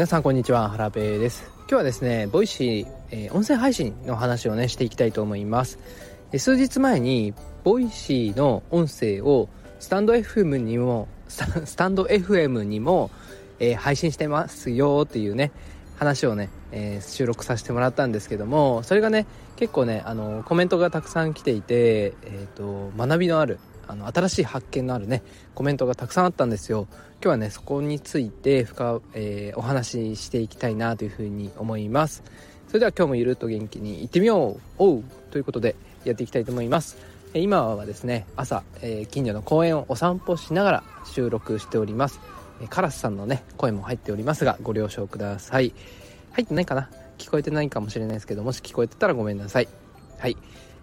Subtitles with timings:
[0.00, 1.44] 皆さんこんにちは原部です。
[1.58, 5.78] 今日はですね Voicy、えー、音声配信の話をねしていきたいと思います、
[6.38, 7.34] 数日前に
[7.64, 13.10] Voicy の音声をスタンド FM にもスタンド FM にも、
[13.58, 15.52] えー、配信してますよっていうね
[15.98, 19.26] 話をね、え収録させてもらったんですけどもそれがね
[19.56, 23.58] 結構ねあのコメントがたくさん来ていて、えーと学びのある
[23.90, 25.22] あの新しい発見のあるね
[25.54, 26.86] コメントがたくさんあったんですよ。
[27.14, 32.22] 今日はねそこについて深、えー、お話ししていきたいなというふうに思います。
[32.68, 34.60] それでは今日もゆるっと元気にいってみよう。
[34.78, 36.96] おうということでやっていきたいと思います。
[37.34, 42.20] 今はですね朝、えー、近所の公園をお散歩しながら収録しております。
[42.68, 45.72] カラスさんのね声も入っておりますがご了承ください。
[46.32, 46.88] 入ってないかな？
[47.18, 49.68] 聞こえてないかもしれないですけどもし聞こえてたらごめんなさい。
[50.18, 50.36] はい。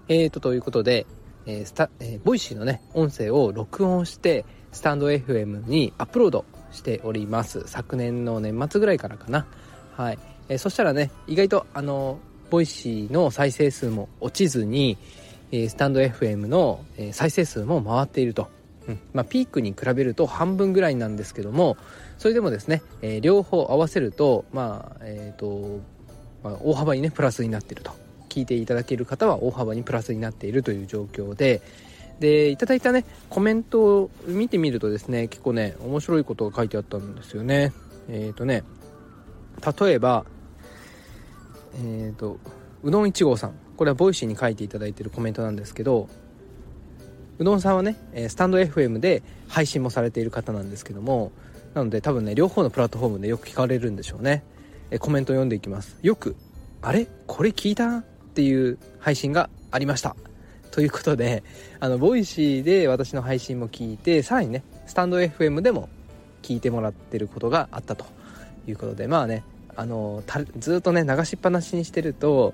[0.09, 1.05] えーとということで
[1.47, 7.63] えー、スタ、えー、 Voicy のね、音声を録音して、スタンド FM にアップロードしております。
[7.65, 9.47] 昨年の年末ぐらいからかな。
[9.95, 10.19] はい。
[10.49, 12.19] えー、そしたらね、意外と、あの、
[12.49, 14.97] Voicy の再生数も落ちずに、
[15.51, 18.49] えー、スタンド FM の、えー、再生数も回っていると。
[18.87, 18.99] うん。
[19.13, 21.77] まあ、ピークに比べると半分ぐらいなんですけども、
[22.17, 25.79] それでもですね、えー、両方合わせると、まあ、えっ、と、
[26.43, 28.06] まあ、大幅にね、プラスになっていると。
[28.37, 31.61] 聞いていただける方は大幅にプラスになっているという状況で
[32.19, 37.73] でいただいたねコメントを見てみるとですね結構ね面白いことが書いてあったんですよね。
[38.09, 38.63] えっ、ー、とね
[39.79, 40.25] 例えば
[41.75, 42.39] えっ、ー、と
[42.83, 43.53] うどん1号さん。
[43.75, 46.09] これは Voicy に書いていただいているコメントなんですけど
[47.37, 47.95] うどんさんはね
[48.29, 51.31] スタンド FM で配信もされている方なんですけども
[51.75, 54.43] なので多分ね両方のプラットフォームでよく聞かれるんでしょうね。
[54.99, 55.97] コメント読んでいきます。
[56.01, 56.35] よく
[56.81, 57.07] あれ？
[57.27, 58.03] これ聞いた？
[58.37, 60.15] っていう配信がありました。
[60.69, 61.43] ということで、
[61.79, 65.89] あの、 Voicy で私の配信も聞いて、さらにね、スタンド FM でも
[66.43, 68.05] 聞いてもらってることがあったと
[68.67, 69.43] いうことで、まあね、
[69.75, 70.21] あの、
[70.59, 72.53] ずっとね、流しっぱなしにしてると、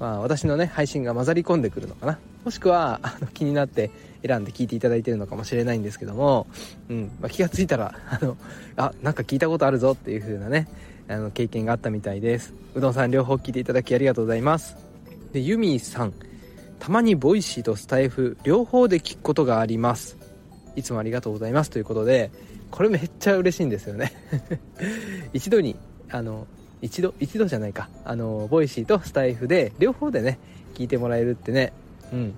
[0.00, 2.18] まあ私のね、配信が混ざり込んでくるのかな。
[2.44, 3.92] もしくは、あの、気になって
[4.26, 6.48] 選んで聞いていただいてるのかもしれないんですけども、
[6.88, 8.36] うん、まあ、気がついたら、あの、
[8.74, 10.66] あ、なんか聞いたことあるぞっていう風なね、
[11.06, 12.52] あの、経験があったみたいです。
[12.74, 14.91] うどんさん両方聞いていただきありがとうございます。
[15.32, 16.12] でユミさん
[16.78, 20.16] たまに Voicy とスタエフ両方で聞くことがあります。
[20.74, 21.70] いつもありがとうございます。
[21.70, 22.32] ということで
[22.72, 24.12] これめっちゃ嬉しいんですよね。
[25.32, 25.76] 一度に
[26.10, 26.46] あの
[26.80, 27.88] 一度一度じゃないか。
[28.04, 30.40] あの Voicy とスタエフで両方でね
[30.74, 31.72] 聞いてもらえるってね。
[32.12, 32.34] うん。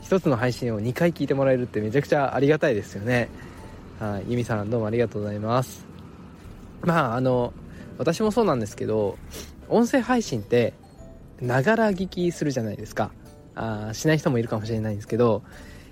[0.00, 3.28] 一つの配信を2回聞いてもらえるってめちゃくちゃありがたいですよね。
[3.98, 4.30] はい。
[4.30, 5.84] ユミさんどうもありがとうございます。
[6.82, 7.52] まああの
[7.98, 9.18] 私もそうなんですけど
[9.68, 10.74] 音声配信って
[11.42, 13.10] ながら聞きするじゃないですか。
[13.54, 15.42] あしない人もいるかもしれないんですけど、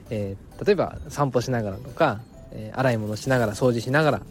[0.09, 2.21] えー、例えば散歩しながらとか、
[2.53, 4.23] えー、洗い物しながら掃除しながら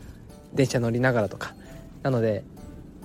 [0.53, 1.53] 電車乗りながらとか。
[2.01, 2.43] なので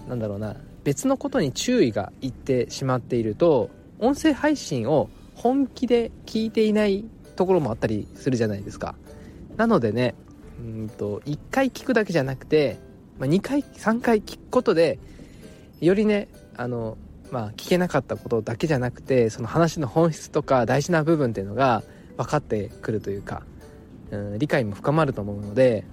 [0.09, 7.05] なんだろうな別のことに注意がいってしまっていると音声配信を本気で聞いていない
[7.35, 8.95] ところもあったりするじゃないですか。
[9.57, 10.15] なのでね
[10.61, 12.79] うんと1回聞くだけじゃなくて、
[13.19, 15.01] まあ、2回3回聞くことで
[15.81, 16.97] よりねあの
[17.35, 21.83] まあ、聞けなかったことだけじゃなくてその話の本質とか大事な部分っていうのが
[22.17, 23.43] 分かってくるというか、
[24.13, 25.85] うん、理解も深まると思うので、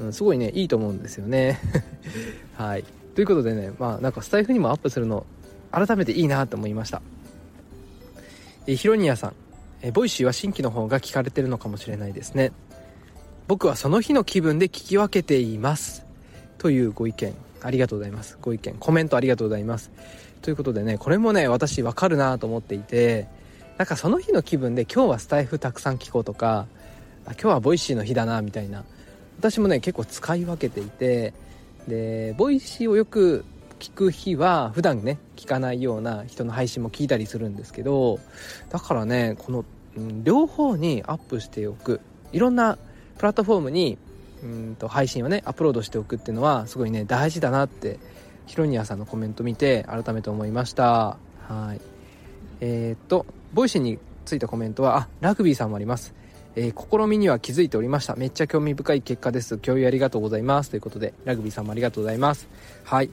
[0.00, 1.60] うん、すごいねいいと思うんですよね。
[2.58, 5.24] はいということでねまあなんかスタイフにもアップするの
[5.70, 7.00] 改めていいなと思いました。
[8.66, 9.34] えヒロニアさん
[9.82, 12.50] えボイシーは新規の方が聞かれてるのかもしれないですね。
[13.46, 16.04] 僕はその日の気分で聞き分けています
[16.58, 19.90] というご意見ありがとうございますご意見コメントありがとうございます
[20.42, 23.26] ということでねこれもね私わかるなと思っていて
[23.76, 26.66] なんかその日の気分で今日はスタイフたくさん聞こうとか
[27.26, 28.84] 今日はボイシーの日だなみたいな
[29.38, 31.32] 私もね結構使い分けていて
[31.86, 33.44] でボイシーをよく
[33.78, 38.18] 聞く日は普段ね聞かないような人の配信も聞いたりするんですけど
[38.70, 39.64] だからねこの、
[39.96, 42.00] うん、両方にアップしておく
[42.32, 42.78] いろんな
[43.16, 43.98] プラットフォームに
[44.42, 47.98] うんと配信をねアップロードしておくっていうのはすごいね大事だなって
[48.48, 51.18] ヒロニアさんのコメント見て改めて思いました。
[51.46, 51.80] はい。
[52.60, 56.14] えー、っとボイシーについたコメントはあラグビーさんもあります。
[56.56, 58.16] えー、試みには気づいておりました。
[58.16, 59.58] めっちゃ興味深い結果です。
[59.58, 60.70] 共有ありがとうございます。
[60.70, 62.48] ということでラグビーさんもありがとうございます。
[62.84, 63.10] はい。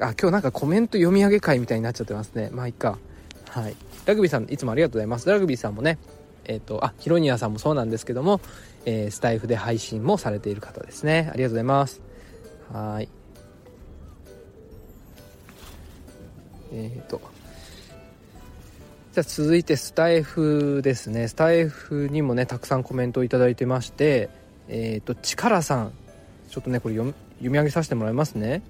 [0.00, 2.50] あ今日なんかコメント読み上げ会みたいになっちゃってますね。
[2.52, 2.98] まあいっか。
[3.50, 3.76] はい。
[4.06, 5.30] ラグビーさんいつもありがとうございます。
[5.30, 5.98] ラグビーさんもね
[6.46, 8.40] えっ、ー、とあヒロニアさんもそうなんですけども、
[8.86, 11.30] えー、スタイフで配信もされている方ですね。
[11.32, 12.00] ありがとうございます。
[12.72, 13.08] はい。
[16.72, 17.20] えっ、ー、と。
[19.12, 21.28] じゃあ続いてスタイフですね。
[21.28, 24.30] スタイフにもねたくさんコメントを頂いてまして
[24.68, 25.92] えっ、ー、とチカラさん。
[26.50, 28.62] ちょっとねこれ読み上げさせてもらいますね。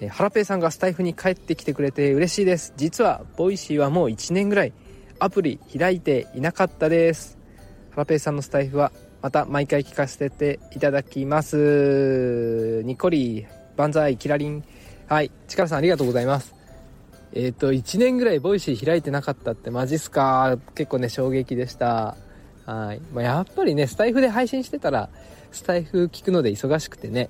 [0.00, 2.72] え、ハラペイさんがスタイフに帰ってきてくれて嬉しいです。
[2.76, 4.72] 実はボイシーはもう1年ぐらい
[5.20, 7.38] アプリ開いていなかったです。
[7.92, 8.90] ハラペイさんのスタイフは
[9.22, 12.82] また毎回聞かせていただきます。
[12.84, 13.46] ニコリ
[13.76, 14.64] 万歳キラリン。
[15.06, 15.30] はい。
[15.46, 16.61] 力さんありがとうございます。
[17.34, 20.58] えっ、ー、と1年ぐらいボイシー開いてなかったってマジっすか？
[20.74, 22.16] 結構ね衝撃でした。
[22.66, 25.08] はい、まあ、やっぱりねスタイフで配信してたら
[25.50, 27.28] スタイフ聞くので忙しくてね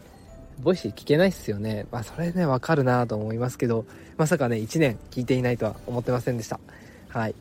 [0.60, 1.87] ボイシー聞けないっすよね。
[1.90, 6.60] まあそれねわかるなと思いますけどまさかね1年聞いていないとは思ってませんでした。
[7.08, 7.34] はい。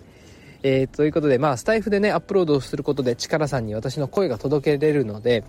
[0.64, 5.44] えー、ということでまあスタイフでねアップロードをすることで力さんに私の声が届けれるので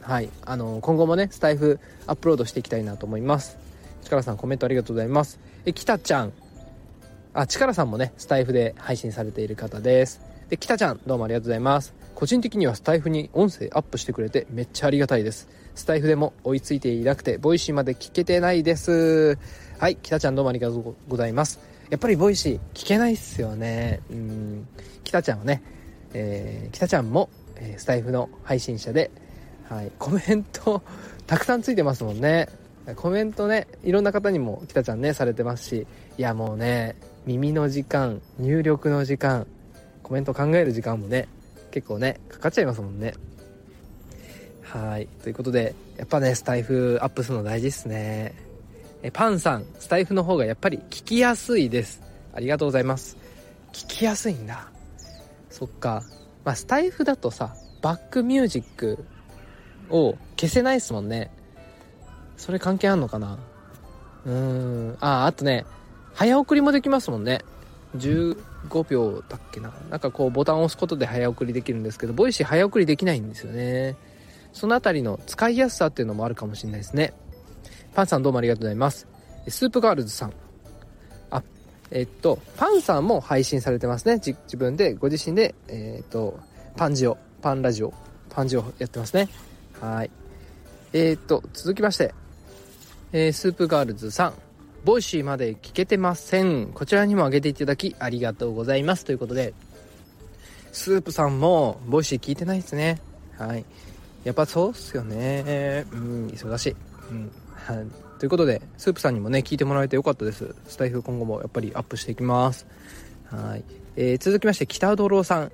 [0.00, 0.30] はい。
[0.46, 3.58] あの今後もねスタイフアップロードしていきたいなと思います。
[4.04, 5.38] 力さんコメントありがとうございます。
[5.64, 6.32] えきたちゃん。
[7.34, 10.20] あ力さんもねスタイフで配信されている方です。
[10.50, 11.94] できたちゃんどうもありがとうございます。
[12.14, 15.48] 個人的にはスタイフに音声アップしてくれてめっちゃありがたいです。
[15.74, 19.38] スタイフでも追いついていなくてボイシーまで聞けてないです。
[19.78, 21.58] はいきたちゃんどうもありがとうございます。
[21.88, 24.00] やっぱりボイシー聞けないっすよね。
[24.10, 24.68] うん。
[25.02, 25.62] きたちゃんはね
[26.12, 29.10] えー、きたちゃんも、えー、スタイフの配信者で、
[29.70, 30.82] はい、コメント
[31.26, 32.48] たくさんついてますもんね。
[32.96, 35.86] コメントねいろんな方にもきたちゃんねされてますし。
[36.18, 36.94] いやもうね
[37.26, 39.46] 耳の時間入力の時間
[40.02, 41.28] コメント考える時間もね
[41.70, 43.14] 結構ねかかっちゃいますもんね。
[44.62, 45.06] はい。
[45.22, 48.34] ということでやっぱねスタイフアップするの大事っすね。
[49.02, 52.02] えパンさんスタイフの方がやっぱり聞きやすいです。
[52.34, 53.16] ありがとうございます。
[53.72, 54.68] 聞きやすいんだ。
[55.50, 56.02] そっか。
[56.44, 59.04] まあスタイフだとさバックミュージック
[59.90, 61.30] を消せないっすもんね。
[62.36, 63.38] それ関係あんのかな？
[64.24, 64.96] うーん。
[65.00, 65.64] ああとね
[66.14, 67.44] 早送りもできますもんね。
[67.96, 69.72] 15秒だっけな。
[69.90, 73.96] なんかこうボタンを押すことで早送りできるんですけどボイシー早送りできないんですよね。
[74.52, 77.12] そのあたりの使いやすさっていうのもあるかもしれないですね。
[77.94, 79.06] パンさんどうもありがとうございます。
[79.48, 80.32] スープガールズさん。
[81.30, 81.42] あ
[81.90, 84.20] えっとパンさんも配信されてますね。
[84.24, 86.38] 自分でご自身でえっと
[86.76, 87.92] パンジオパンラジオ
[88.30, 89.28] パンジオやってますね。
[89.80, 90.10] はい。
[90.92, 92.14] えー、っと続きまして。
[93.14, 94.34] えー、スープガールズさん。
[94.84, 96.72] ボイシーまで聞けてません。
[96.74, 99.04] こちらにも上げていただきありがとうございます。
[99.04, 99.54] ということで、
[100.72, 103.00] スープさんもボイシー聞いてないですね。
[103.38, 103.64] はい。
[104.24, 105.84] やっぱそうっすよね。
[105.92, 106.76] うん、忙しい。
[107.10, 107.30] うん。
[107.54, 107.86] はい。
[108.18, 110.54] ということで、スープさんにもね、聞いてもらえてよかったです。
[110.66, 112.66] スタイフ今後もやっぱりアップしていきます。
[113.26, 113.64] はい。
[113.96, 115.52] えー、続きまして、北ドローさん。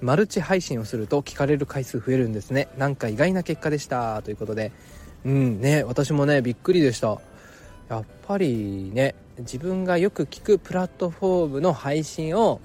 [0.00, 2.68] マルチ配信をすると聞かれる回数増えるんですね。
[2.76, 4.20] なんか意外な結果でした。
[4.22, 4.72] ということで、
[5.24, 7.20] うんね、私もね、びっくりでした。
[7.96, 12.60] やっぱりね自分がよく聞くプラットフォームの配信を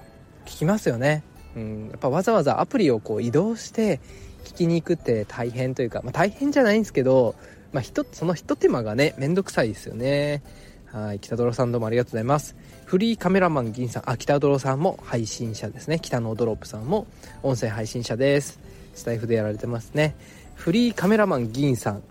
[0.46, 1.22] 聞きますよね、
[1.56, 4.00] うん、やっぱわざわざアプリをこう移動して
[4.44, 7.34] 聞きに行くって大変というか、まあ、大変じゃないんですけど、
[7.72, 10.42] まあ、そのひと手間がねめんどくさいですよね。
[10.86, 12.56] はい北泥さんどうもありがとうございます。
[12.86, 16.00] フリーカメラマン銀さんあ北泥さんも配信者ですね。
[16.00, 17.06] 北のドロップさんも
[17.42, 18.58] 音声配信者です。
[18.94, 20.16] スタイフでやられてますね。
[20.54, 22.02] フリーカメラマン銀さん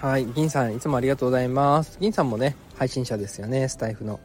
[0.00, 1.98] はい、銀さんいつもありがとうございます。
[2.00, 4.18] 銀さんもね、配信者ですよね、スタイフの。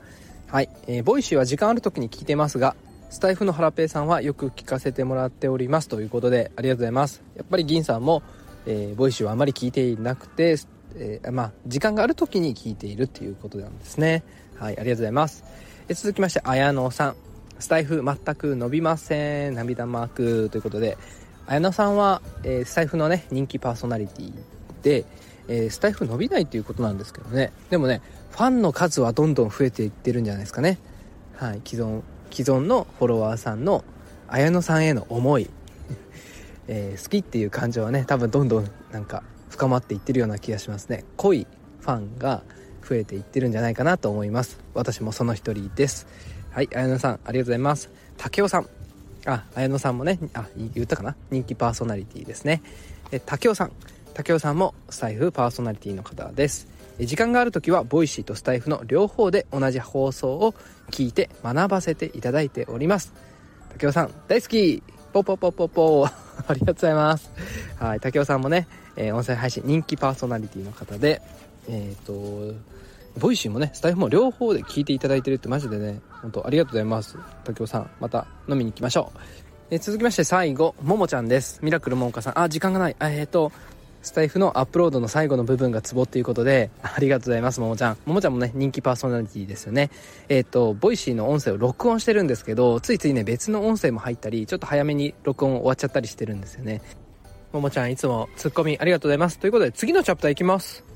[0.47, 2.77] はい、えー、ボイシーは時間ある時に聞いてますが、
[3.09, 7.21] スタイフのハラペイさんはよく聞かせてもらっておりますということで、ありがとうございます。
[7.35, 8.23] やっぱり銀さんも、
[8.65, 10.55] えー、ボイシーはあまり聞いていなくて、
[10.95, 14.23] えー、まあ、時間がある時に聞いているっていうことなんですね。
[14.57, 15.43] はい、ありがとうございます。
[15.89, 17.15] え続きまして、綾野さん。
[17.59, 19.55] スタイフ全く伸びません。
[19.55, 20.97] 涙マークということで、
[21.47, 24.33] 綾野さんは、えスタイフのね、人気パーソナリティ
[24.81, 25.03] で、
[25.47, 27.51] えー、スタイフ伸びないっていうことなんですけどね。
[27.69, 30.77] でもねファンの数はどんどん増えていってるんじゃないですかね。
[31.35, 33.83] はい既存既存のフォロワーさんの
[34.27, 35.49] 綾野さんへの思い、
[36.67, 41.05] えー、好きっていう感情はね多分どんどんなんか深まっていってるような気がしますね。
[41.17, 41.47] 濃い
[41.79, 42.43] ファンが
[42.87, 44.59] 増えていってるんじゃないかなと思います。
[44.73, 46.07] 私もその一人です。
[46.51, 47.89] はい綾野さんありがとうございます。
[48.17, 48.67] 竹雄さん。
[49.27, 51.15] あ綾野さんもねあ言ったかな？
[51.31, 52.61] 人気パーソナリティですね。
[53.11, 53.71] え竹雄さん。
[54.15, 56.67] 竹雄さんもスタイフパーソナリティの方です
[56.99, 60.55] 時間がある時はボイシーとスタイフの両方で同じ放送を
[60.89, 63.13] 聞いて学ばせていただいております
[63.73, 64.81] 竹雄さん大好き
[65.11, 66.07] ポポポポポ
[66.47, 67.29] ありがとうございます
[67.77, 71.21] はい竹雄さんもね、えー、音声配信人気パーソナリティの方で
[71.67, 72.55] えっ、ー、と
[73.19, 77.17] ボイシーもね、スタイフも両方で聞いていただいてるってマジでね、本当ありがとうございます。
[77.45, 79.19] 竹雄さん、また飲みに行きましょう。
[79.71, 81.59] え続きまして最後、ももちゃんです。
[81.63, 82.39] ミラクルももかさん。
[82.39, 82.95] あ、時間がない。
[82.99, 83.53] えっ、ー、と、
[84.05, 87.97] スタイフのアップロードの最後の部分がツボっていうことで、ありがとうございます、ももちゃん。
[88.05, 89.89] ももちゃんもね、人気パーソナリティですよね。
[90.29, 96.83] えっ、ー、と、ボイシーの音声を録音してるんですけど、ついついね、別の音声も入ったり、ちょっと早めに録音終わっちゃったりしてるんですよね。
[97.51, 99.39] ももちゃん、いつもツッコミありがとうございます。
[99.39, 100.94] ということで、次のチャプターいきます。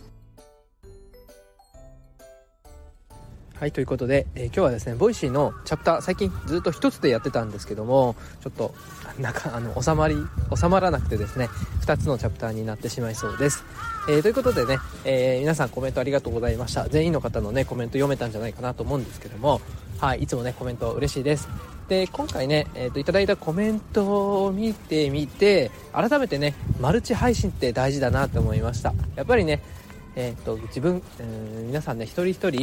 [3.60, 8.74] はいということで、えー、今日はですねボイシーのチャプター最近ずっと1つでやってたんですけどもちょっと
[9.20, 10.16] なんかあの収まり
[10.56, 11.50] 収まらなくてですね
[11.82, 13.66] 2つのチャプターになってしまいそうです、
[14.08, 16.88] えー、ということでね、えー、皆さんコメントありがとうございました。
[16.88, 19.60] 全員の方のねコメント読めたんじゃないかなと思うんですけども
[20.00, 21.50] はいいつもねコメント嬉しいです。
[21.90, 28.94] で今回ね、えーと、いただいたコメントを見てみて改めてねマルチ配信って大事だなと思いました。
[29.18, 29.62] やっぱりね
[30.16, 32.56] えーと、自分、えー、皆さんね一人一人、え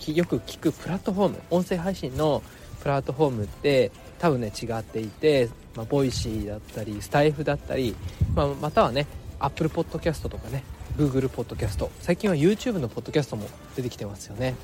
[0.00, 2.42] ーと、よく聞くプラットフォーム音声配信の
[2.82, 7.94] プラットフォームって多分ね違っていて、まあ、ボイシーだったりスタイフだったり、
[8.34, 9.06] まあ、またはね
[9.38, 10.64] Apple Podcast とかね
[10.96, 14.54] Google Podcast 最近は YouTube のポッドキャストも出てきてますよね。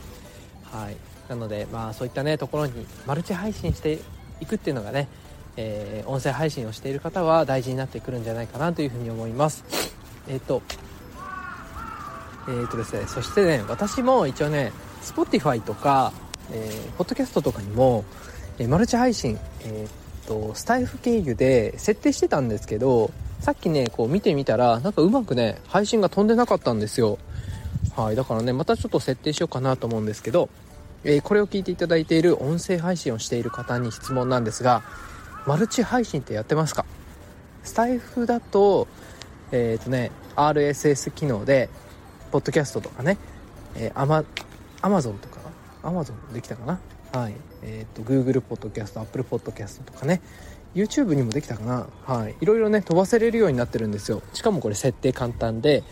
[0.65, 0.97] はい。
[1.29, 3.99] なのでまあそういったねところにマルチ配信して
[4.41, 5.09] いくっていうのがね、
[5.57, 9.65] えー、音声配信をしている方は大事になってくるんじゃないかなというふうに思います。
[10.29, 10.63] えっ、ー、と
[12.49, 16.13] えーとですね、そしてね私も一応ね Spotify とか、
[16.51, 18.05] えー、ポッドキャストとかにも、
[18.59, 27.19] えー、マルチ配信、えーと、スタイフ経由で設定してたんですけどさっきねこう見てみたらなんかうまくね配信が飛んでなかったんですよ。
[27.95, 30.49] はいだからねまたちょっと設定しようかなと思うんですけど、
[31.05, 34.83] えー、これを聞いていただいている音声配信をしている方に質問なんですが
[35.47, 36.85] マルチ配信ってやってますか？
[37.63, 38.89] スタイフだと
[39.53, 41.69] えっ、ー、とね RSS 機能で
[42.29, 43.19] ポッドキャストとかね、
[43.75, 44.25] えー、アマ
[44.83, 45.39] アマゾンとか？
[45.83, 46.81] アマゾンできたかな？
[47.13, 47.35] はい。
[47.63, 50.21] えっ、ー、と Google ポッドキャスト Apple ポッドキャストとかね。
[50.75, 51.87] YouTube にもできたかな？
[52.05, 52.37] はい。
[52.41, 54.23] いろいろね飛ばせれるようになってるんですよ。
[54.35, 55.83] しかもこれ設定簡単で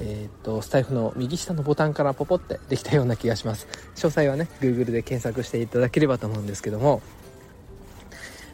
[0.00, 3.68] えーと、スタイフの右下のボタンからポポってできたような気がします。
[3.94, 7.00] 詳細はね Google で検索していただければと思うんですけども。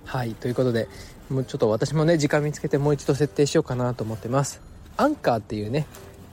[0.04, 0.34] はい。
[0.34, 0.86] ということで
[1.30, 4.60] もうちょっと私もね時間見つけてもう一度設定しようかなと思ってます。
[4.98, 5.86] アンカーっていうね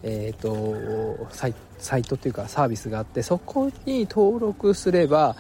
[0.03, 5.35] えーと、サイサイトっていうかサービスがあってそこに登録すれば、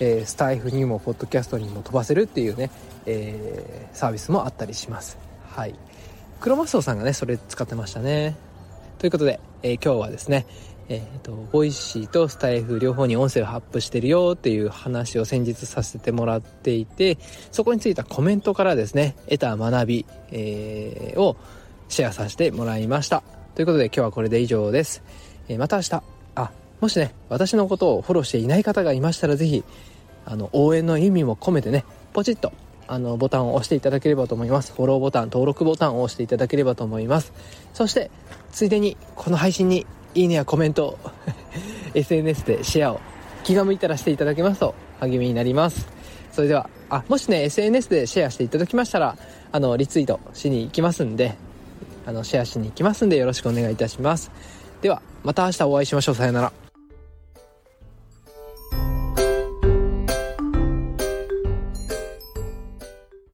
[0.00, 2.70] えー、スタエフにもポッドキャストにも飛ばせるっていうね、
[3.06, 5.18] えー、サービスもあったりします。
[5.48, 5.74] はい。
[6.40, 8.36] クロマスオさんがねそれ使ってましたね。
[8.98, 10.46] ということで、えー、今日はですね
[10.88, 17.18] えーと、 Voicy とスタエフ両方に音声をアップしてるよっていう話を先日させてもらっていて
[17.50, 21.36] そこについたコメントからですね得た学び、えー、を
[21.88, 23.22] シェアさせてもらいました。
[23.56, 25.02] ということで今日はこれで以上です。
[25.48, 26.02] え、また明日、
[26.34, 26.50] あ、
[26.82, 29.64] もしね、私のことをフォローしていない方がいましたらぜひ、
[30.26, 32.52] あの、応援の意味も込めてね、ポチッと、
[32.86, 34.74] あの、ボタンを押していただければと思います。
[34.74, 37.32] フォローボタン、登録ボタンを押していただければと思います。
[37.72, 38.10] そして、
[38.52, 40.98] ついでに、この配信に、いいねやコメント、
[41.94, 43.00] SNS でシェアを
[43.42, 45.88] 気が向いたらしていただけますと励みになります。
[46.30, 49.16] それでは、あ、もしね、SNS でシェアしていただきましたら、
[49.50, 51.36] あの、リツイートしに行きますんで、
[52.06, 54.30] あのシェアしに行きますんでよろしくお願いいたします。
[54.80, 56.14] ではまた明日お会いしましょう。
[56.14, 56.65] さようなら。